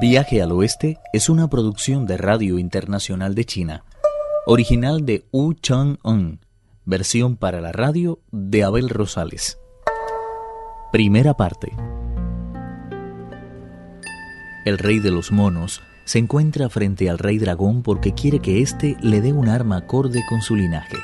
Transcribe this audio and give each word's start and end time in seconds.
Viaje 0.00 0.42
al 0.42 0.50
Oeste 0.50 0.98
es 1.12 1.28
una 1.28 1.48
producción 1.48 2.04
de 2.04 2.16
Radio 2.16 2.58
Internacional 2.58 3.34
de 3.36 3.44
China, 3.44 3.84
original 4.44 5.06
de 5.06 5.24
Wu 5.30 5.54
Chang-un, 5.54 6.40
versión 6.84 7.36
para 7.36 7.60
la 7.60 7.70
radio 7.70 8.18
de 8.32 8.64
Abel 8.64 8.88
Rosales. 8.88 9.58
Primera 10.90 11.34
parte. 11.34 11.72
El 14.64 14.78
rey 14.78 14.98
de 14.98 15.12
los 15.12 15.30
monos 15.30 15.80
se 16.04 16.18
encuentra 16.18 16.68
frente 16.68 17.08
al 17.08 17.18
rey 17.18 17.38
dragón 17.38 17.82
porque 17.82 18.14
quiere 18.14 18.40
que 18.40 18.62
éste 18.62 18.96
le 19.00 19.20
dé 19.20 19.32
un 19.32 19.48
arma 19.48 19.76
acorde 19.76 20.22
con 20.28 20.42
su 20.42 20.56
linaje. 20.56 20.96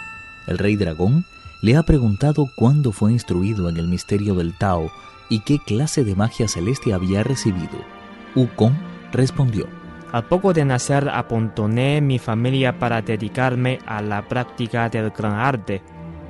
El 0.49 0.59
rey 0.59 0.75
dragón 0.75 1.25
le 1.63 1.77
ha 1.77 1.85
preguntado 1.85 2.49
cuándo 2.57 2.91
fue 2.91 3.13
instruido 3.13 3.69
en 3.69 3.77
el 3.77 3.87
misterio 3.87 4.35
del 4.35 4.59
Tao 4.59 4.91
y 5.29 5.41
qué 5.41 5.59
clase 5.65 6.03
de 6.03 6.17
magia 6.17 6.49
celeste 6.49 6.93
había 6.93 7.23
recibido. 7.23 8.00
Wukong 8.35 8.75
respondió. 9.13 9.67
Al 10.13 10.25
poco 10.25 10.53
de 10.53 10.65
nacer 10.65 11.09
apontoné 11.09 12.01
mi 12.01 12.19
familia 12.19 12.79
para 12.79 13.01
dedicarme 13.01 13.79
a 13.87 14.03
la 14.03 14.27
práctica 14.27 14.89
del 14.89 15.11
gran 15.11 15.35
arte. 15.35 15.83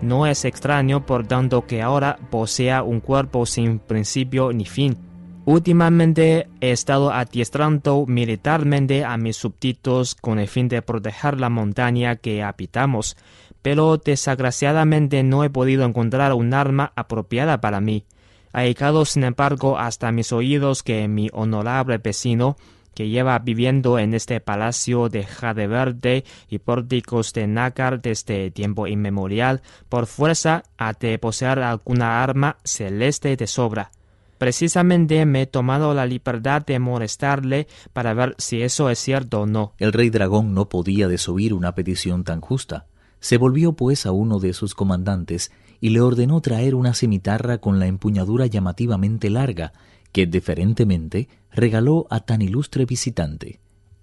No 0.03 0.27
es 0.27 0.45
extraño, 0.45 1.07
por 1.07 1.27
tanto, 1.27 1.67
que 1.67 1.81
ahora 1.81 2.19
posea 2.31 2.83
un 2.83 3.01
cuerpo 3.01 3.47
sin 3.47 3.79
principio 3.79 4.53
ni 4.53 4.67
fin. 4.67 4.97
Últimamente 5.47 6.49
he 6.61 6.71
estado 6.71 7.11
adiestrando 7.11 8.05
militarmente 8.07 9.05
a 9.05 9.17
mis 9.17 9.37
súbditos 9.37 10.15
con 10.15 10.39
el 10.39 10.49
fin 10.49 10.69
de 10.69 10.83
proteger 10.83 11.41
la 11.41 11.49
montaña 11.49 12.17
que 12.17 12.43
habitamos, 12.43 13.17
pero 13.63 13.97
desgraciadamente 13.97 15.23
no 15.23 15.43
he 15.43 15.51
podido 15.51 15.85
encontrar 15.85 16.35
un 16.35 16.53
arma 16.53 16.93
apropiada 16.95 17.61
para 17.61 17.81
mí. 17.81 18.05
Ha 18.53 18.65
llegado, 18.65 19.05
sin 19.05 19.25
embargo, 19.25 19.79
hasta 19.79 20.13
mis 20.13 20.33
oídos 20.33 20.83
que 20.83 21.07
mi 21.09 21.29
honorable 21.33 21.99
vecino, 21.99 22.57
que 22.95 23.09
lleva 23.09 23.39
viviendo 23.39 23.99
en 23.99 24.15
este 24.15 24.41
palacio 24.41 25.09
de 25.09 25.25
jade 25.25 25.67
verde 25.67 26.25
y 26.49 26.59
pórticos 26.59 27.33
de 27.33 27.47
nácar 27.47 28.03
desde 28.03 28.51
tiempo 28.51 28.87
inmemorial, 28.87 29.63
por 29.89 30.07
fuerza 30.07 30.65
ha 30.77 30.93
de 30.93 31.19
poseer 31.19 31.61
alguna 31.61 32.23
arma 32.23 32.57
celeste 32.65 33.37
de 33.37 33.47
sobra. 33.47 33.93
Precisamente 34.39 35.25
me 35.27 35.43
he 35.43 35.47
tomado 35.47 35.93
la 35.93 36.07
libertad 36.07 36.65
de 36.65 36.79
molestarle 36.79 37.69
para 37.93 38.15
ver 38.15 38.35
si 38.39 38.63
eso 38.63 38.89
es 38.89 38.99
cierto 38.99 39.43
o 39.43 39.47
no. 39.47 39.75
El 39.79 39.93
rey 39.93 40.09
dragón 40.09 40.55
no 40.55 40.69
podía 40.69 41.09
desoír 41.09 41.53
una 41.53 41.75
petición 41.75 42.25
tan 42.25 42.41
justa. 42.41 42.87
Se 43.21 43.37
volvió 43.37 43.75
pues 43.75 44.07
a 44.07 44.13
uno 44.13 44.41
de 44.41 44.55
sus 44.55 44.75
comandantes 44.75 45.53
y 45.81 45.91
le 45.91 46.01
ordenó 46.01 46.41
traer 46.41 46.75
una 46.75 46.95
cimitarra 46.95 47.59
con 47.59 47.79
la 47.79 47.87
empuñadura 47.87 48.47
llamativamente 48.47 49.31
larga, 49.31 49.73
que 50.13 50.27
deferentemente 50.27 51.29
regaló 51.53 52.07
a 52.11 52.21
tan 52.21 52.43
ilustre 52.43 52.85
visitante. 52.85 53.61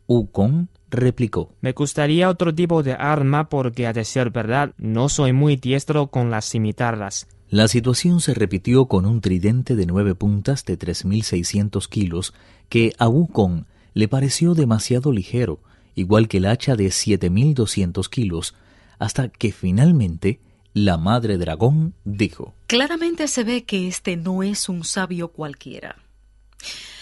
Ukon 0.07 0.69
replicó 0.89 1.53
Me 1.61 1.73
gustaría 1.73 2.29
otro 2.29 2.55
tipo 2.55 2.81
de 2.81 2.93
arma 2.93 3.49
porque, 3.49 3.87
a 3.87 3.93
decir 3.93 4.29
verdad, 4.31 4.73
no 4.77 5.09
soy 5.09 5.33
muy 5.33 5.57
diestro 5.57 6.07
con 6.07 6.31
las 6.31 6.49
cimitarras. 6.49 7.27
La 7.49 7.67
situación 7.67 8.19
se 8.19 8.33
repitió 8.33 8.87
con 8.87 9.05
un 9.05 9.21
tridente 9.21 9.75
de 9.75 9.85
nueve 9.85 10.15
puntas 10.15 10.65
de 10.65 10.77
3.600 10.77 11.87
kilos 11.87 12.33
que 12.67 12.93
a 12.97 13.07
Wukong 13.07 13.65
le 13.93 14.07
pareció 14.07 14.53
demasiado 14.53 15.11
ligero, 15.11 15.59
igual 15.95 16.27
que 16.27 16.37
el 16.37 16.45
hacha 16.45 16.75
de 16.75 16.87
7.200 16.87 18.09
kilos, 18.09 18.53
hasta 18.99 19.29
que 19.29 19.51
finalmente 19.51 20.39
la 20.85 20.97
madre 20.97 21.37
dragón 21.37 21.95
dijo 22.05 22.53
Claramente 22.67 23.27
se 23.27 23.43
ve 23.43 23.63
que 23.63 23.87
este 23.87 24.15
no 24.15 24.43
es 24.43 24.69
un 24.69 24.83
sabio 24.83 25.29
cualquiera. 25.29 25.95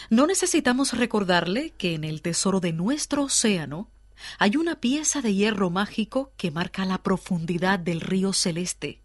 No 0.10 0.28
necesitamos 0.28 0.94
recordarle 0.94 1.72
que 1.72 1.94
en 1.94 2.04
el 2.06 2.22
tesoro 2.22 2.60
de 2.62 2.72
nuestro 2.72 3.24
océano 3.24 3.90
hay 4.40 4.56
una 4.56 4.80
pieza 4.80 5.22
de 5.22 5.34
hierro 5.34 5.70
mágico 5.70 6.32
que 6.38 6.52
marca 6.52 6.86
la 6.86 7.04
profundidad 7.04 7.80
del 7.80 8.00
río 8.00 8.32
celeste, 8.32 9.02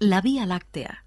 la 0.00 0.20
Vía 0.20 0.44
Láctea. 0.44 1.04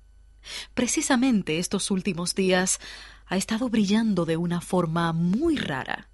Precisamente 0.74 1.60
estos 1.60 1.92
últimos 1.92 2.36
días 2.36 2.80
ha 3.26 3.36
estado 3.36 3.70
brillando 3.70 4.26
de 4.26 4.38
una 4.38 4.62
forma 4.62 5.12
muy 5.12 5.58
rara. 5.58 6.10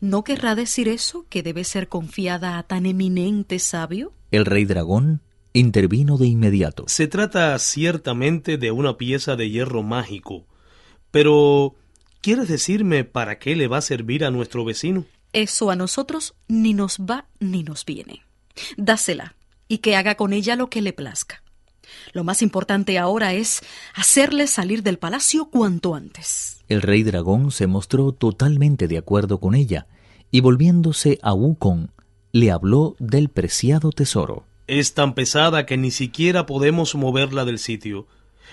¿No 0.00 0.22
querrá 0.22 0.54
decir 0.54 0.86
eso 0.86 1.26
que 1.28 1.42
debe 1.42 1.64
ser 1.64 1.88
confiada 1.88 2.58
a 2.58 2.62
tan 2.62 2.86
eminente 2.86 3.58
sabio? 3.58 4.12
El 4.30 4.46
rey 4.46 4.64
dragón 4.64 5.20
intervino 5.54 6.18
de 6.18 6.26
inmediato. 6.26 6.84
Se 6.88 7.06
trata 7.06 7.58
ciertamente 7.58 8.58
de 8.58 8.72
una 8.72 8.98
pieza 8.98 9.36
de 9.36 9.48
hierro 9.48 9.82
mágico, 9.82 10.46
pero 11.10 11.76
¿quieres 12.20 12.48
decirme 12.48 13.04
para 13.04 13.38
qué 13.38 13.56
le 13.56 13.68
va 13.68 13.78
a 13.78 13.82
servir 13.82 14.24
a 14.24 14.30
nuestro 14.30 14.64
vecino? 14.64 15.06
Eso 15.32 15.70
a 15.70 15.76
nosotros 15.76 16.34
ni 16.48 16.74
nos 16.74 16.98
va 16.98 17.26
ni 17.40 17.62
nos 17.62 17.84
viene. 17.84 18.22
Dásela 18.76 19.36
y 19.68 19.78
que 19.78 19.96
haga 19.96 20.16
con 20.16 20.32
ella 20.32 20.56
lo 20.56 20.68
que 20.68 20.82
le 20.82 20.92
plazca. 20.92 21.42
Lo 22.12 22.24
más 22.24 22.42
importante 22.42 22.98
ahora 22.98 23.32
es 23.32 23.62
hacerle 23.94 24.46
salir 24.46 24.82
del 24.82 24.98
palacio 24.98 25.46
cuanto 25.46 25.94
antes. 25.94 26.64
El 26.68 26.82
rey 26.82 27.02
dragón 27.02 27.50
se 27.50 27.66
mostró 27.66 28.12
totalmente 28.12 28.88
de 28.88 28.98
acuerdo 28.98 29.38
con 29.38 29.54
ella 29.54 29.86
y 30.30 30.40
volviéndose 30.40 31.18
a 31.22 31.32
Wukong 31.32 31.88
le 32.32 32.50
habló 32.50 32.96
del 32.98 33.28
preciado 33.28 33.90
tesoro. 33.90 34.46
Es 34.66 34.94
tan 34.94 35.14
pesada 35.14 35.66
que 35.66 35.76
ni 35.76 35.90
siquiera 35.90 36.46
podemos 36.46 36.94
moverla 36.94 37.44
del 37.44 37.58
sitio. 37.58 38.06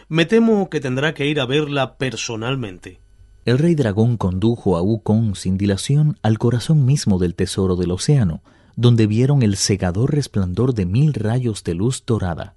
Me 0.10 0.26
temo 0.26 0.70
que 0.70 0.82
tendrá 0.82 1.14
que 1.14 1.28
ir 1.28 1.40
a 1.40 1.46
verla 1.46 1.98
personalmente. 1.98 3.00
El 3.46 3.58
rey 3.58 3.76
dragón 3.76 4.18
condujo 4.18 4.78
a 4.78 4.82
Wukong 4.82 5.36
sin 5.36 5.58
dilación 5.58 6.18
al 6.22 6.38
corazón 6.38 6.86
mismo 6.86 7.18
del 7.18 7.34
tesoro 7.34 7.76
del 7.76 7.92
océano, 7.92 8.42
donde 8.76 9.08
vieron 9.08 9.42
el 9.42 9.56
cegador 9.56 10.14
resplandor 10.14 10.74
de 10.74 10.86
mil 10.86 11.14
rayos 11.14 11.64
de 11.64 11.76
luz 11.76 12.04
dorada. 12.06 12.56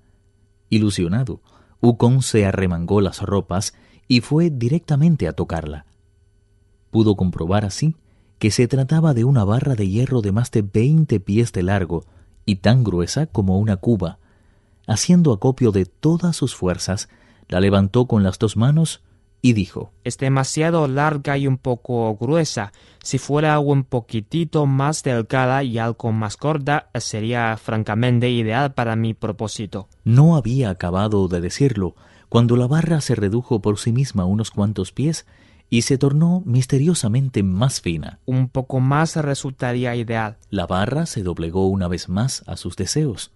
Ilusionado, 0.68 1.40
Wukong 1.80 2.22
se 2.22 2.44
arremangó 2.46 3.00
las 3.00 3.22
ropas 3.22 3.74
y 4.08 4.20
fue 4.20 4.50
directamente 4.50 5.28
a 5.28 5.32
tocarla. 5.32 5.86
Pudo 6.90 7.14
comprobar 7.14 7.64
así 7.64 7.94
que 8.38 8.50
se 8.50 8.66
trataba 8.66 9.14
de 9.14 9.24
una 9.24 9.44
barra 9.44 9.74
de 9.74 9.88
hierro 9.88 10.22
de 10.22 10.32
más 10.32 10.50
de 10.50 10.62
veinte 10.62 11.20
pies 11.20 11.52
de 11.52 11.62
largo 11.62 12.04
y 12.46 12.56
tan 12.56 12.84
gruesa 12.84 13.26
como 13.26 13.58
una 13.58 13.76
cuba. 13.76 14.18
Haciendo 14.86 15.32
acopio 15.32 15.72
de 15.72 15.86
todas 15.86 16.36
sus 16.36 16.54
fuerzas, 16.54 17.08
la 17.48 17.60
levantó 17.60 18.06
con 18.06 18.22
las 18.22 18.38
dos 18.38 18.56
manos 18.56 19.02
y 19.44 19.52
dijo 19.52 19.92
Es 20.04 20.16
demasiado 20.16 20.88
larga 20.88 21.36
y 21.36 21.46
un 21.46 21.58
poco 21.58 22.16
gruesa. 22.16 22.72
Si 23.02 23.18
fuera 23.18 23.58
un 23.58 23.84
poquitito 23.84 24.64
más 24.64 25.02
delgada 25.02 25.62
y 25.62 25.78
algo 25.78 26.12
más 26.12 26.38
corta, 26.38 26.88
sería 26.94 27.56
francamente 27.58 28.30
ideal 28.30 28.72
para 28.72 28.96
mi 28.96 29.12
propósito. 29.12 29.88
No 30.02 30.36
había 30.36 30.70
acabado 30.70 31.28
de 31.28 31.42
decirlo, 31.42 31.94
cuando 32.30 32.56
la 32.56 32.66
barra 32.66 33.02
se 33.02 33.14
redujo 33.14 33.60
por 33.60 33.78
sí 33.78 33.92
misma 33.92 34.24
unos 34.24 34.50
cuantos 34.50 34.92
pies 34.92 35.26
y 35.74 35.82
se 35.82 35.98
tornó 35.98 36.40
misteriosamente 36.46 37.42
más 37.42 37.80
fina. 37.80 38.20
Un 38.26 38.48
poco 38.48 38.78
más 38.78 39.16
resultaría 39.16 39.96
ideal. 39.96 40.38
La 40.48 40.68
barra 40.68 41.04
se 41.04 41.24
doblegó 41.24 41.66
una 41.66 41.88
vez 41.88 42.08
más 42.08 42.44
a 42.46 42.56
sus 42.56 42.76
deseos. 42.76 43.32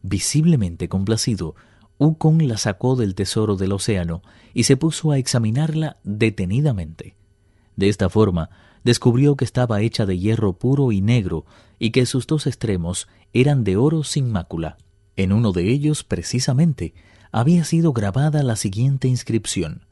Visiblemente 0.00 0.88
complacido, 0.88 1.56
Ukon 1.98 2.48
la 2.48 2.56
sacó 2.56 2.96
del 2.96 3.14
tesoro 3.14 3.56
del 3.56 3.72
océano 3.72 4.22
y 4.54 4.62
se 4.62 4.78
puso 4.78 5.10
a 5.10 5.18
examinarla 5.18 5.98
detenidamente. 6.04 7.16
De 7.76 7.90
esta 7.90 8.08
forma, 8.08 8.48
descubrió 8.82 9.36
que 9.36 9.44
estaba 9.44 9.82
hecha 9.82 10.06
de 10.06 10.18
hierro 10.18 10.54
puro 10.54 10.90
y 10.90 11.02
negro 11.02 11.44
y 11.78 11.90
que 11.90 12.06
sus 12.06 12.26
dos 12.26 12.46
extremos 12.46 13.08
eran 13.34 13.62
de 13.62 13.76
oro 13.76 14.04
sin 14.04 14.32
mácula. 14.32 14.78
En 15.16 15.34
uno 15.34 15.52
de 15.52 15.70
ellos, 15.70 16.02
precisamente, 16.02 16.94
había 17.30 17.62
sido 17.64 17.92
grabada 17.92 18.42
la 18.42 18.56
siguiente 18.56 19.06
inscripción 19.06 19.82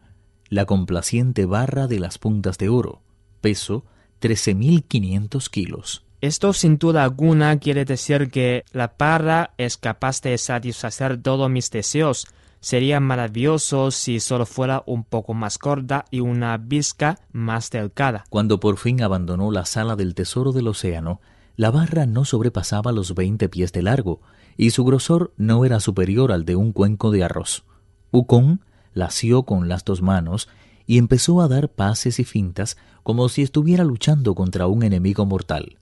la 0.53 0.67
complaciente 0.67 1.47
barra 1.47 1.87
de 1.87 1.99
las 1.99 2.19
puntas 2.19 2.59
de 2.59 2.69
oro, 2.69 3.01
peso 3.41 3.87
13.500 4.21 5.49
kilos. 5.49 6.05
Esto 6.21 6.53
sin 6.53 6.77
duda 6.77 7.05
alguna 7.05 7.59
quiere 7.59 7.87
decir 7.87 8.31
que 8.31 8.63
la 8.71 8.95
barra 8.99 9.55
es 9.57 9.79
capaz 9.79 10.21
de 10.21 10.37
satisfacer 10.37 11.23
todos 11.23 11.49
mis 11.49 11.71
deseos. 11.71 12.27
Sería 12.61 13.01
maravilloso 13.01 13.91
si 13.91 14.21
solo 14.21 14.45
fuera 14.45 14.83
un 14.85 15.05
poco 15.05 15.33
más 15.33 15.57
corta 15.57 16.05
y 16.11 16.21
una 16.21 16.59
visca 16.59 17.19
más 17.33 17.71
delgada. 17.71 18.25
Cuando 18.29 18.61
por 18.61 18.77
fin 18.77 19.03
abandonó 19.03 19.51
la 19.51 19.65
sala 19.65 19.97
del 19.97 20.15
tesoro 20.15 20.53
del 20.53 20.69
océano, 20.69 21.23
la 21.57 21.71
barra 21.71 22.05
no 22.05 22.27
sobrepasaba 22.27 22.93
los 22.93 23.15
20 23.15 23.49
pies 23.49 23.73
de 23.73 23.81
largo 23.81 24.21
y 24.59 24.73
su 24.73 24.85
grosor 24.85 25.33
no 25.39 25.65
era 25.65 25.81
superior 25.81 26.31
al 26.31 26.45
de 26.45 26.57
un 26.57 26.73
cuenco 26.73 27.11
de 27.11 27.25
arroz. 27.25 27.65
Ukon 28.11 28.61
la 28.95 29.07
asió 29.07 29.45
con 29.45 29.69
las 29.69 29.85
dos 29.85 30.03
manos 30.03 30.49
y 30.87 30.99
empezó 30.99 31.41
a 31.41 31.49
dar 31.49 31.71
pases 31.71 32.19
y 32.19 32.25
fintas 32.25 32.77
como 33.03 33.29
si 33.29 33.43
estuviera 33.43 33.85
luchando 33.85 34.35
contra 34.35 34.67
un 34.67 34.83
enemigo 34.83 35.27
mortal. 35.27 35.79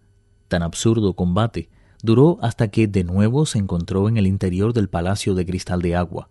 Tan 0.49 0.63
absurdo 0.63 1.15
combate 1.15 1.69
duró 2.03 2.39
hasta 2.43 2.69
que 2.69 2.87
de 2.87 3.05
nuevo 3.05 3.47
se 3.47 3.59
encontró 3.59 4.09
en 4.09 4.17
el 4.17 4.27
interior 4.27 4.73
del 4.73 4.89
palacio 4.89 5.35
de 5.35 5.47
cristal 5.47 5.83
de 5.83 5.97
agua. 5.97 6.31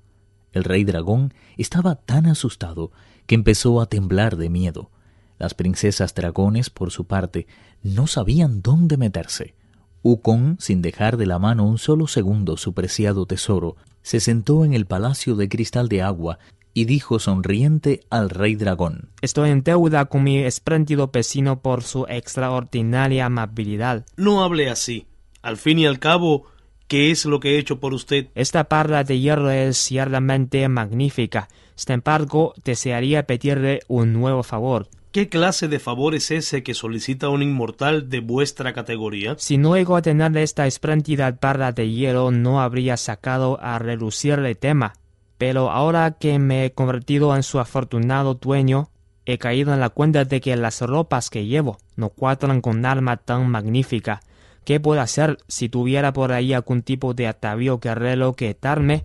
El 0.51 0.63
rey 0.63 0.83
dragón 0.83 1.33
estaba 1.57 1.95
tan 1.95 2.25
asustado 2.25 2.91
que 3.27 3.35
empezó 3.35 3.81
a 3.81 3.85
temblar 3.85 4.37
de 4.37 4.49
miedo. 4.49 4.89
Las 5.37 5.53
princesas 5.53 6.15
dragones, 6.15 6.69
por 6.69 6.91
su 6.91 7.05
parte, 7.05 7.47
no 7.83 8.07
sabían 8.07 8.61
dónde 8.61 8.97
meterse. 8.97 9.55
Ukon, 10.01 10.57
sin 10.59 10.81
dejar 10.81 11.17
de 11.17 11.25
la 11.25 11.39
mano 11.39 11.67
un 11.67 11.77
solo 11.77 12.07
segundo 12.07 12.57
su 12.57 12.73
preciado 12.73 13.25
tesoro, 13.25 13.75
se 14.01 14.19
sentó 14.19 14.65
en 14.65 14.73
el 14.73 14.85
palacio 14.85 15.35
de 15.35 15.49
cristal 15.49 15.87
de 15.87 16.01
agua 16.01 16.39
y 16.79 16.85
dijo 16.85 17.19
sonriente 17.19 18.05
al 18.09 18.29
rey 18.29 18.55
dragón 18.55 19.09
Estoy 19.21 19.49
en 19.49 19.63
deuda 19.63 20.05
con 20.05 20.23
mi 20.23 20.37
espléndido 20.37 21.09
vecino 21.11 21.61
por 21.61 21.83
su 21.83 22.05
extraordinaria 22.07 23.25
amabilidad. 23.25 24.05
No 24.15 24.43
hable 24.45 24.69
así. 24.69 25.05
Al 25.41 25.57
fin 25.57 25.79
y 25.79 25.85
al 25.85 25.99
cabo, 25.99 26.45
¿qué 26.87 27.11
es 27.11 27.25
lo 27.25 27.41
que 27.41 27.55
he 27.55 27.59
hecho 27.59 27.81
por 27.81 27.93
usted? 27.93 28.27
Esta 28.33 28.63
parla 28.69 29.03
de 29.03 29.19
hierro 29.19 29.51
es 29.51 29.77
ciertamente 29.77 30.65
magnífica. 30.69 31.49
Sin 31.75 31.95
embargo, 31.95 32.53
desearía 32.63 33.27
pedirle 33.27 33.81
un 33.89 34.13
nuevo 34.13 34.41
favor. 34.41 34.87
¿Qué 35.11 35.27
clase 35.27 35.67
de 35.67 35.79
favor 35.79 36.15
es 36.15 36.31
ese 36.31 36.63
que 36.63 36.73
solicita 36.73 37.27
un 37.27 37.41
inmortal 37.41 38.09
de 38.09 38.21
vuestra 38.21 38.71
categoría? 38.71 39.35
Si 39.37 39.57
no 39.57 39.75
llego 39.75 39.97
a 39.97 40.01
tener 40.01 40.37
esta 40.37 40.65
espléndida 40.65 41.37
barra 41.41 41.73
de 41.73 41.89
hielo, 41.89 42.31
no 42.31 42.61
habría 42.61 42.95
sacado 42.95 43.59
a 43.59 43.79
relucir 43.79 44.33
el 44.33 44.55
tema. 44.55 44.93
Pero 45.39 45.71
ahora 45.71 46.11
que 46.19 46.37
me 46.37 46.65
he 46.65 46.73
convertido 46.73 47.33
en 47.33 47.43
su 47.43 47.59
afortunado 47.59 48.33
dueño, 48.35 48.89
he 49.25 49.37
caído 49.37 49.73
en 49.73 49.79
la 49.79 49.89
cuenta 49.89 50.25
de 50.25 50.41
que 50.41 50.55
las 50.57 50.81
ropas 50.81 51.29
que 51.29 51.45
llevo 51.45 51.77
no 51.95 52.09
cuadran 52.09 52.59
con 52.59 52.79
un 52.79 52.85
arma 52.85 53.15
tan 53.15 53.49
magnífica. 53.49 54.19
¿Qué 54.65 54.81
puedo 54.81 54.99
hacer 54.99 55.37
si 55.47 55.69
tuviera 55.69 56.11
por 56.11 56.33
ahí 56.33 56.51
algún 56.51 56.81
tipo 56.81 57.13
de 57.13 57.27
atavío 57.27 57.79
guerrero 57.79 58.33
que 58.33 58.55
darme? 58.61 59.03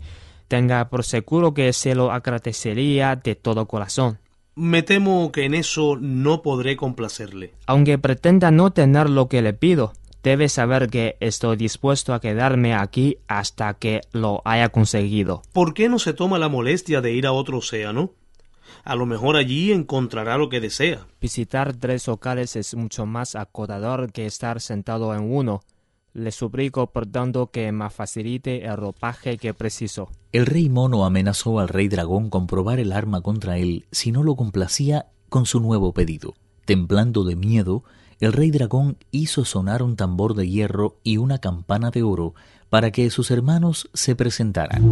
Tenga 0.48 0.90
por 0.90 1.04
seguro 1.04 1.54
que 1.54 1.72
se 1.72 1.94
lo 1.94 2.10
agradecería 2.10 3.14
de 3.14 3.36
todo 3.36 3.66
corazón. 3.66 4.18
Me 4.56 4.82
temo 4.82 5.30
que 5.30 5.44
en 5.44 5.54
eso 5.54 5.96
no 6.00 6.42
podré 6.42 6.76
complacerle. 6.76 7.54
Aunque 7.66 7.96
pretenda 7.98 8.50
no 8.50 8.72
tener 8.72 9.08
lo 9.08 9.28
que 9.28 9.40
le 9.40 9.52
pido, 9.52 9.92
debe 10.24 10.48
saber 10.48 10.88
que 10.88 11.16
estoy 11.20 11.56
dispuesto 11.56 12.14
a 12.14 12.20
quedarme 12.20 12.74
aquí 12.74 13.18
hasta 13.28 13.74
que 13.74 14.00
lo 14.10 14.40
haya 14.46 14.70
conseguido. 14.70 15.42
¿Por 15.52 15.74
qué 15.74 15.88
no 15.90 15.98
se 15.98 16.14
toma 16.14 16.38
la 16.38 16.48
molestia 16.48 17.02
de 17.02 17.12
ir 17.12 17.26
a 17.26 17.32
otro 17.32 17.58
océano? 17.58 18.12
A 18.84 18.96
lo 18.96 19.04
mejor 19.04 19.36
allí 19.36 19.70
encontrará 19.70 20.38
lo 20.38 20.48
que 20.48 20.60
desea. 20.60 21.06
Visitar 21.20 21.76
tres 21.76 22.08
locales 22.08 22.56
es 22.56 22.74
mucho 22.74 23.04
más 23.04 23.36
acotador 23.36 24.12
que 24.12 24.24
estar 24.24 24.62
sentado 24.62 25.14
en 25.14 25.30
uno. 25.30 25.60
Le 26.14 26.32
suplico, 26.32 26.86
por 26.86 27.06
tanto, 27.06 27.50
que 27.50 27.70
me 27.72 27.90
facilite 27.90 28.64
el 28.64 28.76
ropaje 28.78 29.36
que 29.36 29.52
preciso. 29.52 30.08
El 30.32 30.46
rey 30.46 30.70
mono 30.70 31.04
amenazó 31.04 31.58
al 31.58 31.68
rey 31.68 31.88
dragón 31.88 32.30
con 32.30 32.46
probar 32.46 32.78
el 32.78 32.92
arma 32.92 33.20
contra 33.20 33.58
él 33.58 33.84
si 33.90 34.10
no 34.10 34.22
lo 34.22 34.36
complacía 34.36 35.06
con 35.28 35.44
su 35.44 35.60
nuevo 35.60 35.92
pedido. 35.92 36.34
Temblando 36.64 37.24
de 37.24 37.36
miedo, 37.36 37.84
el 38.20 38.32
rey 38.32 38.50
dragón 38.50 38.96
hizo 39.10 39.44
sonar 39.44 39.82
un 39.82 39.96
tambor 39.96 40.34
de 40.34 40.48
hierro 40.48 40.98
y 41.02 41.16
una 41.16 41.38
campana 41.38 41.90
de 41.90 42.02
oro 42.02 42.34
para 42.70 42.90
que 42.90 43.10
sus 43.10 43.30
hermanos 43.30 43.88
se 43.94 44.16
presentaran. 44.16 44.82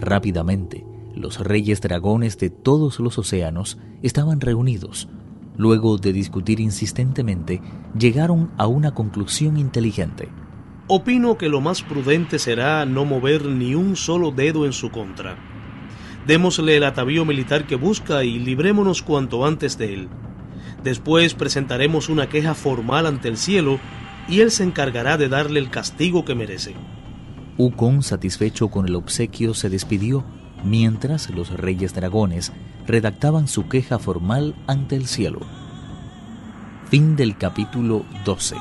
Rápidamente, 0.00 0.86
los 1.14 1.40
reyes 1.40 1.80
dragones 1.80 2.38
de 2.38 2.50
todos 2.50 3.00
los 3.00 3.18
océanos 3.18 3.78
estaban 4.02 4.40
reunidos 4.40 5.08
Luego 5.58 5.98
de 5.98 6.12
discutir 6.12 6.60
insistentemente, 6.60 7.60
llegaron 7.98 8.52
a 8.56 8.68
una 8.68 8.94
conclusión 8.94 9.58
inteligente. 9.58 10.28
Opino 10.86 11.36
que 11.36 11.48
lo 11.48 11.60
más 11.60 11.82
prudente 11.82 12.38
será 12.38 12.86
no 12.86 13.04
mover 13.04 13.44
ni 13.44 13.74
un 13.74 13.96
solo 13.96 14.30
dedo 14.30 14.66
en 14.66 14.72
su 14.72 14.90
contra. 14.90 15.36
Démosle 16.28 16.76
el 16.76 16.84
atavío 16.84 17.24
militar 17.24 17.66
que 17.66 17.74
busca 17.74 18.22
y 18.22 18.38
librémonos 18.38 19.02
cuanto 19.02 19.46
antes 19.46 19.78
de 19.78 19.94
él. 19.94 20.08
Después 20.84 21.32
presentaremos 21.32 22.10
una 22.10 22.28
queja 22.28 22.52
formal 22.52 23.06
ante 23.06 23.28
el 23.28 23.38
cielo 23.38 23.80
y 24.28 24.40
él 24.40 24.50
se 24.50 24.62
encargará 24.62 25.16
de 25.16 25.30
darle 25.30 25.58
el 25.58 25.70
castigo 25.70 26.26
que 26.26 26.34
merece. 26.34 26.74
Ukon, 27.56 28.02
satisfecho 28.02 28.68
con 28.68 28.86
el 28.86 28.94
obsequio, 28.94 29.54
se 29.54 29.70
despidió 29.70 30.22
mientras 30.62 31.30
los 31.30 31.48
reyes 31.48 31.94
dragones 31.94 32.52
redactaban 32.86 33.48
su 33.48 33.66
queja 33.66 33.98
formal 33.98 34.54
ante 34.66 34.96
el 34.96 35.06
cielo. 35.06 35.40
Fin 36.90 37.16
del 37.16 37.38
capítulo 37.38 38.04
12. 38.26 38.54